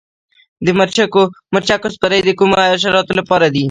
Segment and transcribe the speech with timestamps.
[0.65, 3.59] د مرچکو سپری د کومو حشراتو لپاره دی؟